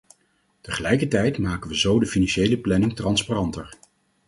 [0.61, 3.73] Tegelijkertijd maken we zo de financiële planning transparanter.